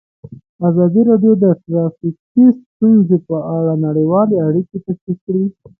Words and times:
ازادي 0.69 1.01
راډیو 1.09 1.33
د 1.43 1.45
ټرافیکي 1.63 2.45
ستونزې 2.61 3.17
په 3.27 3.37
اړه 3.57 3.73
نړیوالې 3.87 4.35
اړیکې 4.47 4.77
تشریح 4.85 5.17
کړي. 5.25 5.45